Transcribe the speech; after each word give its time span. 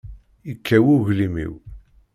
Yekkaw 0.47 0.85
uglim-iw. 0.95 1.53